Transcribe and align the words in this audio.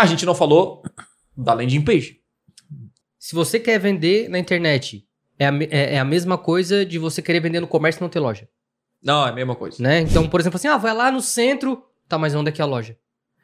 A 0.00 0.06
gente 0.06 0.24
não 0.24 0.34
falou 0.34 0.82
da 1.36 1.52
landing 1.52 1.82
page. 1.82 2.20
Se 3.18 3.34
você 3.34 3.60
quer 3.60 3.78
vender 3.78 4.28
na 4.30 4.38
internet, 4.38 5.06
é 5.38 5.46
a, 5.46 5.52
é, 5.70 5.94
é 5.94 5.98
a 5.98 6.04
mesma 6.04 6.38
coisa 6.38 6.84
de 6.86 6.98
você 6.98 7.20
querer 7.20 7.40
vender 7.40 7.60
no 7.60 7.66
comércio 7.66 8.00
e 8.00 8.02
não 8.02 8.08
ter 8.08 8.18
loja. 8.18 8.48
Não, 9.02 9.26
é 9.26 9.30
a 9.30 9.32
mesma 9.32 9.54
coisa. 9.54 9.82
Né? 9.82 10.00
Então, 10.00 10.26
por 10.28 10.40
exemplo, 10.40 10.56
assim, 10.56 10.68
ah, 10.68 10.78
vai 10.78 10.94
lá 10.94 11.10
no 11.10 11.20
centro. 11.20 11.82
Tá, 12.08 12.16
mas 12.18 12.34
onde 12.34 12.48
é 12.48 12.52
que 12.52 12.60
é 12.60 12.64
a 12.64 12.66
loja? 12.66 12.96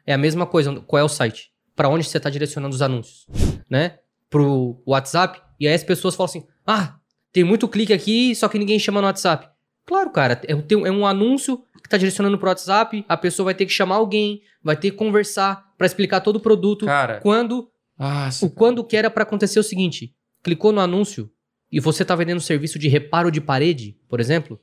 É 0.05 0.13
a 0.13 0.17
mesma 0.17 0.45
coisa. 0.45 0.79
Qual 0.81 0.99
é 0.99 1.03
o 1.03 1.09
site? 1.09 1.51
Pra 1.75 1.89
onde 1.89 2.03
você 2.05 2.19
tá 2.19 2.29
direcionando 2.29 2.73
os 2.75 2.81
anúncios? 2.81 3.27
Né? 3.69 3.99
Pro 4.29 4.81
WhatsApp. 4.85 5.39
E 5.59 5.67
aí 5.67 5.73
as 5.75 5.83
pessoas 5.83 6.15
falam 6.15 6.25
assim: 6.29 6.47
ah, 6.65 6.95
tem 7.31 7.43
muito 7.43 7.67
clique 7.67 7.93
aqui, 7.93 8.35
só 8.35 8.47
que 8.49 8.57
ninguém 8.57 8.79
chama 8.79 8.99
no 8.99 9.07
WhatsApp. 9.07 9.47
Claro, 9.85 10.09
cara, 10.09 10.33
é, 10.43 10.55
tem- 10.55 10.85
é 10.85 10.91
um 10.91 11.05
anúncio 11.05 11.63
que 11.81 11.87
tá 11.89 11.97
direcionando 11.97 12.37
pro 12.37 12.49
WhatsApp, 12.49 13.05
a 13.07 13.15
pessoa 13.15 13.45
vai 13.45 13.53
ter 13.53 13.65
que 13.65 13.71
chamar 13.71 13.95
alguém, 13.95 14.41
vai 14.61 14.75
ter 14.75 14.91
que 14.91 14.97
conversar 14.97 15.65
pra 15.77 15.85
explicar 15.87 16.21
todo 16.21 16.37
o 16.37 16.39
produto. 16.39 16.85
Cara, 16.85 17.19
Quando 17.21 17.69
nossa, 17.97 18.45
o 18.45 18.49
quando 18.49 18.83
que 18.83 18.95
era 18.97 19.09
pra 19.09 19.23
acontecer 19.23 19.59
o 19.59 19.63
seguinte: 19.63 20.15
clicou 20.43 20.71
no 20.71 20.79
anúncio 20.81 21.29
e 21.71 21.79
você 21.79 22.03
tá 22.05 22.15
vendendo 22.15 22.39
serviço 22.41 22.77
de 22.79 22.87
reparo 22.87 23.29
de 23.31 23.41
parede, 23.41 23.97
por 24.07 24.19
exemplo, 24.19 24.59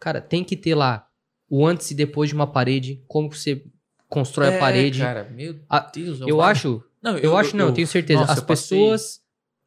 cara, 0.00 0.20
tem 0.20 0.42
que 0.44 0.56
ter 0.56 0.74
lá 0.74 1.06
o 1.48 1.66
antes 1.66 1.90
e 1.90 1.94
depois 1.94 2.28
de 2.30 2.34
uma 2.34 2.46
parede, 2.46 3.02
como 3.06 3.30
você 3.32 3.64
constrói 4.08 4.48
a 4.48 4.52
É, 4.52 4.58
parede. 4.58 5.00
Cara, 5.00 5.24
meu 5.24 5.58
A- 5.68 5.80
Deus. 5.80 6.20
eu 6.20 6.40
acho, 6.40 6.82
Não, 7.02 7.16
eu, 7.18 7.36
acho 7.36 7.56
não, 7.56 7.66
eu 7.66 7.72
tenho 7.72 7.86
certeza. 7.86 8.20
nossa, 8.20 8.32
As 8.32 8.38
eu 8.38 8.44
passei- 8.44 8.78
pessoas 8.78 9.20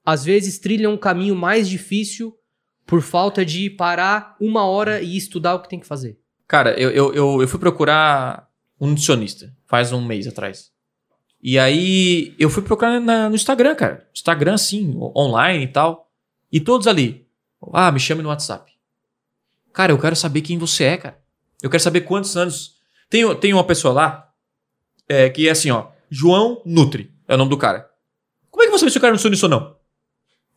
às 0.06 0.23
vezes 0.26 0.58
trilham 0.59 0.94
um 0.94 0.98
caminho 0.98 1.36
mais 1.36 1.70
difícil 1.70 2.36
por 2.86 3.02
falta 3.02 3.45
de 3.45 3.70
parar 3.70 4.36
uma 4.42 4.66
hora 4.66 5.02
e 5.02 5.16
estudar 5.16 5.56
o 5.56 5.62
que 5.62 5.70
tem 5.70 5.80
que 5.80 5.86
fazer. 5.86 6.18
Cara, 6.48 6.72
eu, 6.80 6.90
eu, 6.90 7.14
eu, 7.14 7.42
eu 7.42 7.48
fui 7.48 7.59
procurar 7.59 8.50
um 8.81 8.88
nutricionista 8.88 9.54
faz 9.68 9.92
um 9.94 10.04
mês 10.04 10.26
atrás. 10.26 10.72
E 11.42 11.58
aí 11.58 12.36
eu 12.38 12.50
fui 12.50 12.62
procurar 12.64 13.00
na- 13.00 13.30
no 13.30 13.36
Instagram, 13.36 13.76
cara. 13.76 14.08
Instagram, 14.14 14.56
o- 14.96 15.12
online 15.16 15.64
e 15.64 15.68
tal. 15.68 16.09
E 16.52 16.59
todos 16.59 16.88
ali. 16.88 17.26
Ah, 17.73 17.92
me 17.92 18.00
chame 18.00 18.22
no 18.22 18.30
WhatsApp. 18.30 18.72
Cara, 19.73 19.92
eu 19.92 19.98
quero 20.00 20.16
saber 20.16 20.42
quem 20.42 20.58
você 20.58 20.84
é, 20.86 20.98
cara. 20.98 21.20
Eu 21.62 21.70
quero 21.70 21.81
saber 21.84 22.02
quantos 22.02 22.36
anos. 22.36 22.76
Tem, 23.09 23.36
tem 23.36 23.54
uma 23.54 23.64
pessoa 23.64 23.94
lá 23.94 24.30
é, 25.08 25.30
que 25.30 25.48
é 25.48 25.52
assim, 25.52 25.72
ó. 25.72 25.88
João 26.09 26.62
Nutri 26.66 27.12
é 27.28 27.36
o 27.36 27.38
nome 27.38 27.50
do 27.50 27.58
cara. 27.58 27.90
Como 28.50 28.64
é 28.64 28.66
que 28.66 28.72
você 28.72 28.80
sabe 28.80 28.92
se 28.92 28.98
o 28.98 29.02
cara 29.02 29.12
é 29.12 29.14
nutricionista 29.14 29.46
ou 29.46 29.50
não? 29.50 29.76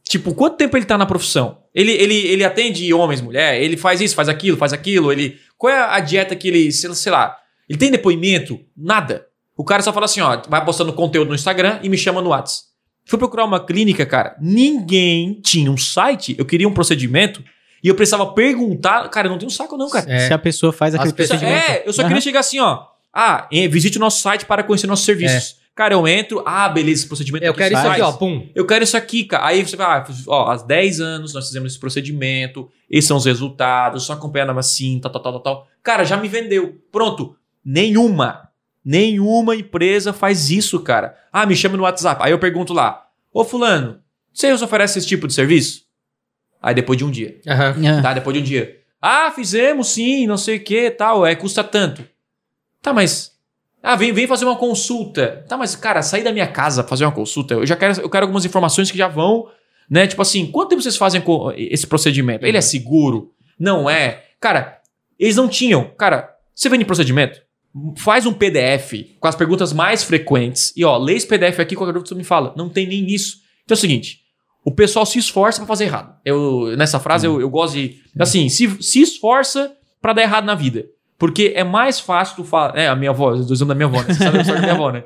Tipo, 0.03 0.35
quanto 0.35 0.57
tempo 0.57 0.77
ele 0.77 0.85
tá 0.85 0.99
na 0.99 1.07
profissão? 1.07 1.63
Ele, 1.75 1.93
ele, 1.93 2.15
ele 2.27 2.45
atende 2.45 2.93
homens, 2.93 3.21
mulher, 3.21 3.61
ele 3.63 3.77
faz 3.77 4.01
isso, 4.01 4.15
faz 4.15 4.29
aquilo, 4.29 4.57
faz 4.57 4.73
aquilo, 4.73 5.13
ele. 5.13 5.39
Qual 5.57 5.73
é 5.73 5.79
a 5.81 6.01
dieta 6.01 6.35
que 6.35 6.49
ele. 6.49 6.73
Sei 6.73 7.13
lá. 7.13 7.37
Ele 7.69 7.79
tem 7.79 7.91
depoimento? 7.91 8.61
Nada. 8.77 9.27
O 9.63 9.65
cara 9.65 9.81
só 9.81 9.93
fala 9.93 10.07
assim, 10.07 10.21
ó, 10.21 10.43
vai 10.49 10.65
postando 10.65 10.93
conteúdo 10.93 11.29
no 11.29 11.37
Instagram 11.37 11.79
e 11.85 11.89
me 11.89 11.97
chama 11.97 12.21
no 12.21 12.31
WhatsApp. 12.31 12.67
Fui 13.07 13.17
procurar 13.17 13.45
uma 13.45 13.65
clínica, 13.65 14.05
cara. 14.05 14.37
Ninguém 14.41 15.41
tinha 15.41 15.71
um 15.71 15.77
site, 15.77 16.35
eu 16.37 16.45
queria 16.45 16.69
um 16.69 16.75
procedimento 16.75 17.41
e 17.83 17.87
eu 17.87 17.95
precisava 17.95 18.27
perguntar. 18.33 19.09
Cara, 19.09 19.29
eu 19.29 19.31
não 19.31 19.39
tenho 19.39 19.53
saco, 19.53 19.77
não, 19.77 19.89
cara. 19.89 20.13
É. 20.13 20.27
Se 20.27 20.35
a 20.35 20.39
pessoa 20.39 20.73
faz 20.73 20.97
aquele 20.97 21.11
As 21.11 21.15
pessoas- 21.15 21.39
procedimento. 21.41 21.71
É, 21.71 21.83
eu 21.87 21.93
só 21.93 22.03
Aham. 22.03 22.09
queria 22.09 22.21
chegar 22.21 22.41
assim, 22.41 22.59
ó. 22.59 22.87
Ah, 23.15 23.47
visite 23.71 23.99
o 23.99 24.01
nosso 24.01 24.21
site 24.21 24.45
para 24.47 24.65
conhecer 24.65 24.89
nossos 24.89 25.05
serviços. 25.05 25.57
Cara, 25.77 25.95
eu 25.95 26.07
entro, 26.09 26.43
ah, 26.45 26.69
beleza, 26.69 27.01
esse 27.03 27.09
procedimento 27.09 27.45
É. 27.45 27.49
Eu 27.49 27.53
aqui 27.53 27.59
quero 27.61 27.75
você 27.77 27.81
isso 27.81 27.89
aqui, 27.89 28.01
faz. 28.01 28.15
ó, 28.15 28.19
pum. 28.19 28.49
Eu 28.55 28.67
quero 28.67 28.83
isso 28.85 28.97
aqui, 28.97 29.25
cara. 29.25 29.47
Aí 29.47 29.65
você 29.65 29.77
vai, 29.77 29.87
ah, 29.87 30.05
ó, 30.27 30.51
há 30.51 30.57
10 30.57 31.01
anos 31.01 31.33
nós 31.33 31.47
fizemos 31.47 31.73
esse 31.73 31.81
procedimento, 31.81 32.69
esses 32.91 33.07
são 33.07 33.17
os 33.17 33.25
resultados, 33.25 34.03
só 34.05 34.13
acompanhando 34.15 34.59
assim, 34.59 34.99
tal, 35.01 35.11
tal, 35.13 35.23
tal, 35.23 35.33
tal, 35.35 35.41
tal. 35.43 35.67
Cara, 35.83 36.05
já 36.05 36.17
me 36.17 36.27
vendeu. 36.29 36.75
Pronto. 36.91 37.37
Nenhuma, 37.65 38.49
nenhuma 38.85 39.55
empresa 39.57 40.13
faz 40.13 40.51
isso, 40.51 40.81
cara. 40.81 41.17
Ah, 41.33 41.47
me 41.47 41.55
chama 41.57 41.77
no 41.77 41.83
WhatsApp. 41.85 42.21
Aí 42.25 42.33
eu 42.33 42.39
pergunto 42.39 42.73
lá, 42.73 43.07
ô 43.33 43.45
fulano, 43.45 44.01
vocês 44.33 44.63
oferecem 44.63 44.99
esse 44.99 45.09
tipo 45.09 45.27
de 45.27 45.35
serviço? 45.35 45.83
Aí 46.61 46.75
depois 46.75 46.97
de 46.99 47.05
um 47.05 47.11
dia. 47.11 47.41
Aham. 47.47 47.75
Ah, 47.99 48.03
Tá, 48.03 48.15
depois 48.15 48.35
de 48.37 48.41
um 48.41 48.45
dia. 48.45 48.79
Ah, 49.01 49.31
fizemos 49.35 49.89
sim, 49.89 50.27
não 50.27 50.37
sei 50.37 50.59
o 50.59 50.61
que, 50.65 50.91
tal, 50.91 51.27
é, 51.27 51.35
custa 51.35 51.65
tanto. 51.65 52.05
Tá, 52.81 52.93
mas. 52.93 53.33
Ah, 53.83 53.97
vem, 53.97 54.13
vem 54.13 54.29
fazer 54.29 54.45
uma 54.45 54.55
consulta. 54.57 55.45
Tá, 55.49 55.57
mas, 55.57 55.75
cara, 55.75 56.03
sair 56.03 56.23
da 56.23 56.33
minha 56.33 56.47
casa 56.47 56.83
pra 56.85 56.91
fazer 56.91 57.05
uma 57.05 57.11
consulta, 57.11 57.55
eu 57.55 57.67
já 57.67 57.75
quero, 57.75 58.01
eu 58.01 58.09
quero 58.09 58.25
algumas 58.25 58.45
informações 58.45 58.91
que 58.93 58.97
já 58.99 59.09
vão, 59.09 59.49
né? 59.91 60.07
Tipo 60.07 60.23
assim, 60.23 60.47
quanto 60.47 60.69
tempo 60.71 60.83
vocês 60.83 60.97
fazem 60.97 61.21
esse 61.57 61.85
procedimento? 61.87 62.47
Ele 62.47 62.57
é 62.57 62.61
seguro? 62.61 63.33
Não 63.59 63.91
é? 63.91 64.23
Cara, 64.41 64.81
eles 65.19 65.35
não 65.35 65.49
tinham. 65.49 65.91
Cara, 65.99 66.33
você 66.55 66.69
vende 66.69 66.85
procedimento? 66.85 67.43
Faz 67.97 68.27
um 68.27 68.33
PDF 68.33 69.17
com 69.19 69.29
as 69.29 69.35
perguntas 69.35 69.73
mais 69.73 70.05
frequentes 70.05 70.73
e, 70.77 70.85
ó, 70.85 70.99
lê 70.99 71.15
esse 71.15 71.27
PDF 71.27 71.59
aqui, 71.59 71.75
qualquer 71.75 71.93
dúvida 71.93 72.09
você 72.09 72.15
me 72.15 72.25
fala. 72.25 72.53
Não 72.57 72.69
tem 72.69 72.87
nem 72.87 73.07
isso. 73.07 73.39
Então 73.65 73.75
é 73.75 73.79
o 73.79 73.81
seguinte, 73.81 74.21
o 74.65 74.71
pessoal 74.71 75.07
se 75.07 75.19
esforça 75.19 75.61
pra 75.61 75.67
fazer 75.67 75.85
errado. 75.85 76.15
Eu, 76.25 76.77
nessa 76.77 77.01
frase 77.01 77.27
eu, 77.27 77.41
eu 77.41 77.49
gosto 77.49 77.75
de. 77.75 78.01
Assim, 78.19 78.49
se, 78.49 78.83
se 78.83 79.01
esforça 79.01 79.73
pra 80.01 80.13
dar 80.13 80.23
errado 80.23 80.45
na 80.45 80.55
vida. 80.55 80.87
Porque 81.19 81.53
é 81.55 81.63
mais 81.63 82.01
fácil 82.01 82.37
tu 82.37 82.45
falar. 82.45 82.77
É, 82.77 82.89
a 82.89 82.97
minha 82.97 83.11
avó, 83.11 83.33
tô 83.33 83.53
usando 83.53 83.69
da 83.69 83.75
minha 83.77 83.87
avó, 83.87 83.99
né? 83.99 84.13
Você 84.13 84.25
sabe 84.25 84.39
a 84.39 84.41
história 84.41 84.61
da 84.61 84.67
minha 84.67 84.75
avó, 84.75 84.91
né? 84.91 85.05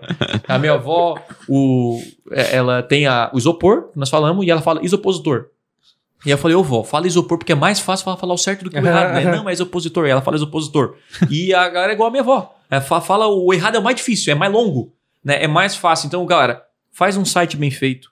A 0.49 0.59
minha 0.59 0.72
avó, 0.72 1.19
o, 1.47 2.00
é, 2.31 2.56
ela 2.56 2.82
tem 2.82 3.06
a, 3.06 3.31
o 3.34 3.38
isopor, 3.38 3.93
que 3.93 3.99
nós 3.99 4.09
falamos, 4.09 4.47
e 4.47 4.50
ela 4.50 4.62
fala 4.62 4.82
isopositor. 4.82 5.49
E 6.25 6.31
eu 6.31 6.38
falei, 6.38 6.56
ô 6.56 6.62
vó, 6.62 6.82
fala 6.82 7.06
isopor, 7.06 7.38
porque 7.38 7.53
é 7.53 7.54
mais 7.54 7.78
fácil 7.78 8.09
ela 8.09 8.16
falar 8.16 8.34
o 8.34 8.38
certo 8.38 8.65
do 8.65 8.71
que 8.71 8.77
o 8.78 8.81
errado, 8.87 9.12
né? 9.15 9.25
Não, 9.37 9.44
mas 9.44 9.59
isopositor. 9.59 10.06
E 10.06 10.10
ela 10.10 10.22
fala 10.22 10.37
isopositor. 10.37 10.97
E 11.31 11.54
a 11.54 11.69
galera 11.69 11.93
é 11.93 11.94
igual 11.94 12.09
a 12.09 12.10
minha 12.10 12.22
avó. 12.22 12.56
É, 12.71 12.81
fa- 12.81 13.00
fala 13.00 13.27
o 13.28 13.53
errado 13.53 13.77
é 13.77 13.78
o 13.78 13.82
mais 13.82 13.97
difícil, 13.97 14.32
é 14.32 14.34
mais 14.34 14.50
longo, 14.53 14.93
né? 15.25 15.43
É 15.43 15.47
mais 15.47 15.76
fácil. 15.76 16.06
Então, 16.06 16.25
galera, 16.26 16.62
faz 16.93 17.16
um 17.16 17.25
site 17.25 17.56
bem 17.56 17.71
feito. 17.71 18.10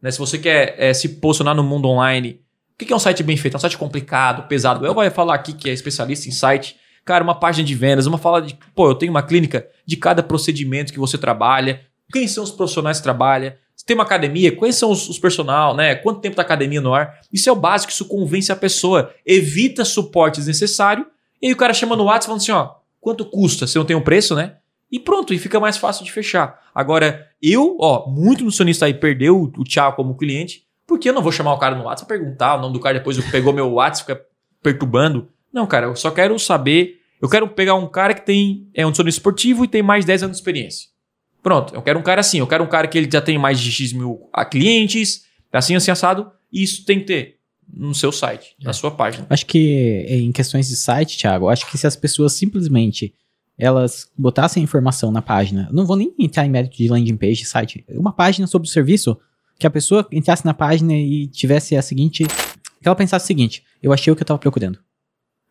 Né? 0.00 0.10
Se 0.10 0.18
você 0.18 0.38
quer 0.38 0.74
é, 0.78 0.92
se 0.92 1.08
posicionar 1.20 1.54
no 1.54 1.62
mundo 1.62 1.86
online, 1.88 2.40
o 2.74 2.78
que 2.78 2.86
que 2.86 2.92
é 2.92 2.96
um 2.96 2.98
site 2.98 3.22
bem 3.22 3.36
feito? 3.36 3.54
É 3.54 3.58
um 3.58 3.60
site 3.60 3.78
complicado, 3.78 4.48
pesado. 4.48 4.84
Eu 4.84 4.92
vou 4.94 5.08
falar 5.10 5.34
aqui 5.34 5.52
que 5.52 5.70
é 5.70 5.72
especialista 5.72 6.28
em 6.28 6.32
site. 6.32 6.76
Cara, 7.04 7.22
uma 7.22 7.34
página 7.34 7.64
de 7.66 7.74
vendas, 7.74 8.06
uma 8.06 8.18
fala 8.18 8.40
de, 8.42 8.56
pô, 8.74 8.88
eu 8.88 8.94
tenho 8.94 9.10
uma 9.12 9.22
clínica 9.22 9.66
de 9.86 9.96
cada 9.96 10.22
procedimento 10.22 10.92
que 10.92 10.98
você 10.98 11.18
trabalha, 11.18 11.80
quem 12.12 12.26
são 12.28 12.42
os 12.44 12.50
profissionais 12.50 12.98
que 12.98 13.02
trabalha, 13.02 13.58
se 13.82 13.86
tem 13.86 13.96
uma 13.96 14.04
academia, 14.04 14.54
quais 14.54 14.76
são 14.76 14.92
os, 14.92 15.08
os 15.08 15.18
personal, 15.18 15.74
né? 15.74 15.96
Quanto 15.96 16.20
tempo 16.20 16.36
tá 16.36 16.42
academia 16.42 16.80
no 16.80 16.94
ar? 16.94 17.18
Isso 17.32 17.48
é 17.48 17.52
o 17.52 17.56
básico, 17.56 17.90
isso 17.90 18.04
convence 18.04 18.52
a 18.52 18.54
pessoa, 18.54 19.12
evita 19.26 19.84
suporte 19.84 20.36
desnecessário, 20.36 21.04
e 21.42 21.48
aí 21.48 21.52
o 21.52 21.56
cara 21.56 21.74
chama 21.74 21.96
no 21.96 22.04
WhatsApp 22.04 22.26
falando 22.26 22.40
assim, 22.42 22.52
ó, 22.52 22.76
quanto 23.00 23.24
custa? 23.24 23.66
Você 23.66 23.76
não 23.76 23.84
tem 23.84 23.96
um 23.96 24.00
preço, 24.00 24.36
né? 24.36 24.58
E 24.88 25.00
pronto, 25.00 25.34
e 25.34 25.38
fica 25.38 25.58
mais 25.58 25.76
fácil 25.78 26.04
de 26.04 26.12
fechar. 26.12 26.60
Agora, 26.72 27.26
eu, 27.42 27.76
ó, 27.80 28.08
muito 28.08 28.44
nutricionista 28.44 28.86
aí 28.86 28.94
perdeu 28.94 29.36
o, 29.36 29.44
o 29.46 29.92
como 29.96 30.16
cliente, 30.16 30.62
porque 30.86 31.08
eu 31.08 31.12
não 31.12 31.20
vou 31.20 31.32
chamar 31.32 31.52
o 31.52 31.58
cara 31.58 31.74
no 31.74 31.82
WhatsApp 31.82 32.08
perguntar 32.08 32.54
o 32.54 32.60
nome 32.60 32.74
do 32.74 32.80
cara, 32.80 32.98
depois 32.98 33.18
eu 33.18 33.24
pegou 33.32 33.52
meu 33.52 33.68
WhatsApp, 33.72 34.12
fica 34.12 34.26
perturbando. 34.62 35.28
Não, 35.52 35.66
cara, 35.66 35.86
eu 35.86 35.96
só 35.96 36.12
quero 36.12 36.38
saber. 36.38 37.00
Eu 37.20 37.28
quero 37.28 37.48
pegar 37.48 37.74
um 37.74 37.88
cara 37.88 38.14
que 38.14 38.24
tem 38.24 38.68
é 38.72 38.84
um 38.84 38.90
nutricionista 38.90 39.18
esportivo 39.18 39.64
e 39.64 39.68
tem 39.68 39.82
mais 39.82 40.04
de 40.04 40.06
10 40.06 40.22
anos 40.22 40.36
de 40.36 40.40
experiência. 40.40 40.88
Pronto, 41.42 41.74
eu 41.74 41.82
quero 41.82 41.98
um 41.98 42.02
cara 42.02 42.20
assim. 42.20 42.38
Eu 42.38 42.46
quero 42.46 42.62
um 42.64 42.68
cara 42.68 42.86
que 42.86 42.96
ele 42.96 43.08
já 43.10 43.20
tem 43.20 43.36
mais 43.38 43.58
de 43.60 43.70
X 43.72 43.92
mil 43.92 44.28
clientes, 44.50 45.24
assim, 45.52 45.74
assim, 45.74 45.90
assado. 45.90 46.30
E 46.52 46.62
isso 46.62 46.84
tem 46.84 47.00
que 47.00 47.06
ter 47.06 47.36
no 47.74 47.94
seu 47.94 48.12
site, 48.12 48.54
na 48.62 48.72
sua 48.72 48.90
página. 48.90 49.26
Acho 49.30 49.46
que 49.46 50.04
em 50.08 50.30
questões 50.30 50.68
de 50.68 50.76
site, 50.76 51.16
Thiago, 51.18 51.48
acho 51.48 51.66
que 51.70 51.76
se 51.78 51.86
as 51.86 51.96
pessoas 51.96 52.32
simplesmente 52.34 53.14
elas 53.58 54.10
botassem 54.16 54.62
informação 54.62 55.10
na 55.10 55.22
página, 55.22 55.68
não 55.72 55.86
vou 55.86 55.96
nem 55.96 56.12
entrar 56.18 56.44
em 56.46 56.50
mérito 56.50 56.76
de 56.76 56.88
landing 56.88 57.16
page, 57.16 57.44
site, 57.44 57.84
uma 57.90 58.12
página 58.12 58.46
sobre 58.46 58.66
o 58.68 58.70
serviço, 58.70 59.16
que 59.58 59.66
a 59.66 59.70
pessoa 59.70 60.06
entrasse 60.10 60.44
na 60.44 60.52
página 60.54 60.92
e 60.94 61.28
tivesse 61.28 61.76
a 61.76 61.82
seguinte, 61.82 62.24
que 62.24 62.88
ela 62.88 62.96
pensasse 62.96 63.24
o 63.24 63.26
seguinte, 63.26 63.62
eu 63.82 63.92
achei 63.92 64.12
o 64.12 64.16
que 64.16 64.22
eu 64.22 64.26
tava 64.26 64.38
procurando. 64.38 64.78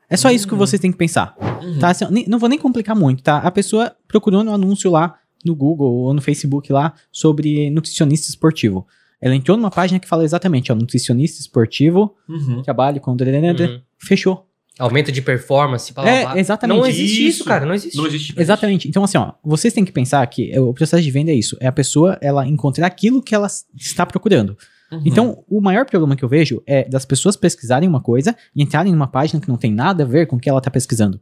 É 0.10 0.18
só 0.18 0.30
isso 0.30 0.46
que 0.46 0.54
Uhum. 0.54 0.60
você 0.60 0.78
tem 0.78 0.92
que 0.92 0.98
pensar, 0.98 1.36
Uhum. 1.64 1.80
tá? 1.80 1.90
Assim, 1.90 2.06
não 2.28 2.38
vou 2.38 2.50
nem 2.50 2.60
complicar 2.60 2.96
muito, 2.96 3.24
tá? 3.24 3.38
A 3.38 3.52
pessoa 3.52 3.96
procurou 4.08 4.44
no 4.44 4.54
anúncio 4.54 4.92
lá 4.92 5.18
no 5.46 5.56
Google 5.56 5.92
ou 5.94 6.14
no 6.14 6.22
Facebook 6.22 6.72
lá 6.72 6.94
sobre 7.12 7.70
nutricionista 7.70 8.30
esportivo. 8.30 8.86
Ela 9.20 9.36
entrou 9.36 9.56
numa 9.56 9.70
página 9.70 10.00
que 10.00 10.08
fala 10.08 10.24
exatamente, 10.24 10.72
ó, 10.72 10.76
nutricionista 10.76 11.40
esportivo, 11.40 12.16
Uhum. 12.28 12.62
trabalho 12.64 13.00
com... 13.00 13.12
Uhum. 13.12 13.82
Fechou. 14.00 14.48
Aumento 14.80 15.12
de 15.12 15.22
performance, 15.22 15.94
blá, 15.94 16.04
blá, 16.04 16.12
É, 16.12 16.24
blá. 16.24 16.40
exatamente. 16.40 16.78
Não 16.80 16.88
existe 16.88 17.28
isso, 17.28 17.38
Isso. 17.40 17.46
cara, 17.46 17.66
não 17.66 17.74
existe. 17.76 17.98
Não 17.98 18.08
existe. 18.08 18.34
Exatamente. 18.38 18.88
Então, 18.88 19.04
assim, 19.04 19.18
ó, 19.18 19.34
vocês 19.44 19.74
têm 19.74 19.86
que 19.86 19.92
pensar 19.92 20.26
que 20.28 20.58
o 20.58 20.74
processo 20.74 21.04
de 21.04 21.12
venda 21.12 21.30
é 21.30 21.36
isso. 21.36 21.56
É 21.60 21.68
a 21.68 21.72
pessoa, 21.72 22.18
ela 22.22 22.48
encontrar 22.48 22.88
aquilo 22.88 23.22
que 23.22 23.36
ela 23.36 23.48
está 23.76 24.06
procurando. 24.06 24.58
Uhum. 24.92 25.02
Então, 25.06 25.44
o 25.48 25.62
maior 25.62 25.86
problema 25.86 26.16
que 26.16 26.24
eu 26.24 26.30
vejo 26.30 26.64
é 26.66 26.88
das 26.90 27.06
pessoas 27.06 27.36
pesquisarem 27.36 27.88
uma 27.88 28.02
coisa 28.02 28.36
e 28.56 28.64
entrarem 28.64 28.92
numa 28.92 29.08
página 29.08 29.40
que 29.40 29.48
não 29.50 29.58
tem 29.58 29.72
nada 29.72 30.04
a 30.04 30.08
ver 30.08 30.26
com 30.26 30.38
o 30.38 30.40
que 30.40 30.50
ela 30.50 30.58
está 30.60 30.72
pesquisando. 30.72 31.20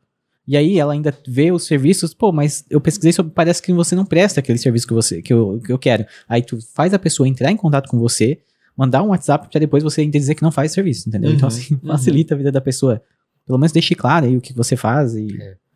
E 0.49 0.57
aí 0.57 0.79
ela 0.79 0.93
ainda 0.93 1.15
vê 1.27 1.51
os 1.51 1.63
serviços, 1.65 2.11
pô, 2.11 2.31
mas 2.31 2.65
eu 2.71 2.81
pesquisei 2.81 3.13
sobre, 3.13 3.31
parece 3.31 3.61
que 3.61 3.71
você 3.71 3.95
não 3.95 4.03
presta 4.03 4.39
aquele 4.39 4.57
serviço 4.57 4.87
que 4.87 4.93
você 4.95 5.21
que 5.21 5.31
eu, 5.31 5.61
que 5.63 5.71
eu 5.71 5.77
quero. 5.77 6.05
Aí 6.27 6.41
tu 6.41 6.57
faz 6.73 6.91
a 6.91 6.97
pessoa 6.97 7.27
entrar 7.29 7.51
em 7.51 7.55
contato 7.55 7.87
com 7.87 7.99
você, 7.99 8.39
mandar 8.75 9.03
um 9.03 9.09
WhatsApp 9.09 9.47
pra 9.47 9.59
depois 9.59 9.83
você 9.83 10.03
dizer 10.07 10.33
que 10.33 10.41
não 10.41 10.51
faz 10.51 10.71
serviço, 10.71 11.07
entendeu? 11.07 11.31
Então, 11.31 11.47
Uhum, 11.47 11.55
assim, 11.55 11.73
uhum. 11.83 11.87
facilita 11.89 12.33
a 12.33 12.37
vida 12.37 12.51
da 12.51 12.59
pessoa. 12.59 12.99
Pelo 13.45 13.59
menos 13.59 13.71
deixe 13.71 13.93
claro 13.93 14.25
aí 14.25 14.35
o 14.35 14.41
que 14.41 14.51
você 14.51 14.75
faz 14.75 15.13
e... 15.13 15.27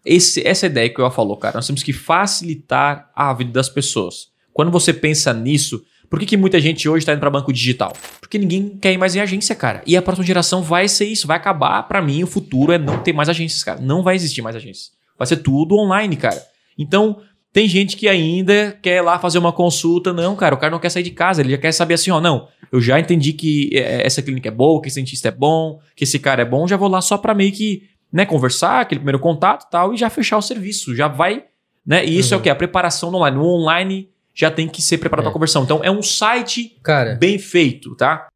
Esse- 0.04 0.46
essa 0.46 0.66
ideia 0.66 0.90
que 0.90 1.00
eu 1.00 1.10
falou, 1.12 1.38
cara. 1.38 1.56
Nós 1.56 1.68
temos 1.68 1.84
que 1.84 1.94
facilitar 1.94 3.12
a 3.16 3.34
vida 3.34 3.52
das 3.52 3.70
pessoas. 3.70 4.30
Quando 4.52 4.72
você 4.72 4.92
pensa 4.94 5.34
nisso, 5.34 5.84
por 6.14 6.20
que, 6.20 6.28
que 6.28 6.38
muita 6.38 6.62
gente 6.62 6.88
hoje 6.88 7.00
está 7.00 7.12
indo 7.12 7.20
para 7.20 7.30
banco 7.32 7.52
digital? 7.52 7.92
Porque 8.22 8.38
ninguém 8.38 8.78
quer 8.80 8.94
ir 8.94 9.00
mais 9.00 9.16
em 9.16 9.20
agência, 9.20 9.56
cara. 9.56 9.82
E 9.84 9.98
a 9.98 10.02
próxima 10.02 10.24
geração 10.24 10.62
vai 10.62 10.88
ser 10.88 11.06
isso, 11.06 11.26
vai 11.26 11.38
acabar. 11.38 11.82
Para 11.88 12.04
mim, 12.04 12.22
o 12.22 12.28
futuro 12.28 12.72
é 12.72 12.78
não 12.78 13.00
ter 13.00 13.14
mais 13.14 13.30
agências, 13.30 13.64
cara. 13.64 13.82
Não 13.82 14.04
vai 14.04 14.16
existir 14.16 14.44
mais 14.44 14.56
agências. 14.56 14.92
Vai 15.18 15.26
ser 15.26 15.38
tudo 15.38 15.76
online, 15.76 16.16
cara. 16.16 16.40
Então, 16.78 17.20
tem 17.52 17.68
gente 17.68 17.98
que 17.98 18.08
ainda 18.08 18.78
quer 18.80 19.02
lá 19.02 19.18
fazer 19.18 19.40
uma 19.40 19.52
consulta. 19.52 20.14
Não, 20.14 20.36
cara, 20.36 20.54
o 20.54 20.58
cara 20.60 20.70
não 20.70 20.78
quer 20.78 20.92
sair 20.92 21.02
de 21.02 21.10
casa. 21.10 21.42
Ele 21.42 21.50
já 21.50 21.58
quer 21.58 21.72
saber 21.72 21.96
assim, 21.96 22.12
ó, 22.12 22.22
não, 22.22 22.48
eu 22.72 22.80
já 22.80 23.00
entendi 23.00 23.34
que 23.34 23.72
é, 23.74 24.06
essa 24.06 24.22
clínica 24.22 24.50
é 24.50 24.52
boa, 24.52 24.80
que 24.84 24.90
esse 24.90 24.98
dentista 25.00 25.30
é 25.30 25.32
bom, 25.32 25.80
que 25.96 26.04
esse 26.04 26.20
cara 26.20 26.44
é 26.44 26.46
bom, 26.46 26.68
já 26.68 26.78
vou 26.78 26.90
lá 26.90 27.02
só 27.02 27.18
para 27.18 27.34
meio 27.34 27.52
que, 27.52 27.90
né, 28.12 28.24
conversar, 28.24 28.82
aquele 28.82 29.00
primeiro 29.00 29.18
contato 29.18 29.66
e 29.66 29.72
tal, 29.72 29.92
e 29.92 29.98
já 29.98 30.12
fechar 30.12 30.38
o 30.38 30.44
serviço. 30.44 30.96
Já 30.96 31.08
vai, 31.08 31.46
né? 31.84 32.06
E 32.06 32.20
isso 32.20 32.36
é 32.36 32.38
o 32.38 32.38
Uhum. 32.38 32.44
que? 32.44 32.50
A 32.52 32.56
preparação 32.56 33.10
no 33.10 33.18
online. 33.18 33.36
No 33.36 33.46
online 33.48 34.13
já 34.34 34.50
tem 34.50 34.68
que 34.68 34.82
ser 34.82 34.98
preparado 34.98 35.24
É. 35.24 35.26
para 35.26 35.34
conversão. 35.34 35.64
Então, 35.64 35.82
é 35.84 35.92
um 35.92 36.02
site 36.02 36.78
Cara, 36.84 37.16
bem 37.16 37.38
feito, 37.38 37.96
tá? 37.96 38.28